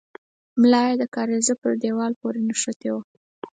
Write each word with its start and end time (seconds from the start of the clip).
ملا 0.61 0.81
يې 0.89 0.93
د 1.01 1.03
کارېزه 1.15 1.53
پر 1.61 1.71
دېوال 1.81 2.13
پورې 2.21 2.39
نښتې 2.47 2.89
وه. 2.93 3.01